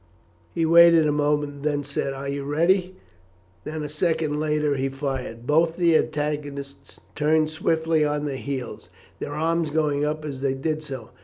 He 0.55 0.65
waited 0.65 1.05
a 1.05 1.11
moment, 1.11 1.53
and 1.57 1.63
then 1.63 1.83
said 1.83 2.11
"Are 2.13 2.27
you 2.27 2.43
ready?" 2.43 2.95
Then 3.65 3.83
a 3.83 3.87
second 3.87 4.39
later 4.39 4.75
he 4.75 4.89
fired. 4.89 5.45
Both 5.45 5.77
the 5.77 5.95
antagonists 5.95 6.99
turned 7.13 7.51
swiftly 7.51 8.03
on 8.03 8.25
their 8.25 8.35
heels, 8.37 8.89
their 9.19 9.35
arms 9.35 9.69
going 9.69 10.03
up 10.03 10.25
as 10.25 10.41
they 10.41 10.55
did 10.55 10.81
so. 10.81 11.11